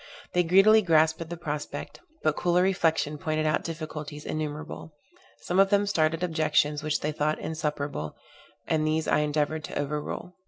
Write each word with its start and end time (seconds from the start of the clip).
They 0.33 0.41
greedily 0.41 0.81
grasped 0.81 1.21
at 1.21 1.29
the 1.29 1.37
prospect; 1.37 1.99
but 2.23 2.35
cooler 2.35 2.63
reflection 2.63 3.19
pointed 3.19 3.45
out 3.45 3.63
difficulties 3.63 4.25
innumerable: 4.25 4.95
some 5.43 5.59
of 5.59 5.69
them 5.69 5.85
started 5.85 6.23
objections 6.23 6.81
which 6.81 7.01
they 7.01 7.11
thought 7.11 7.37
insuperable, 7.37 8.15
and 8.67 8.87
these 8.87 9.07
I 9.07 9.19
endeavored 9.19 9.63
to 9.65 9.77
overrule. 9.77 10.33